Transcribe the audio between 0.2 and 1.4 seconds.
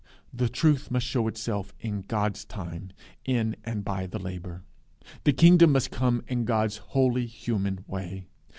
The truth must show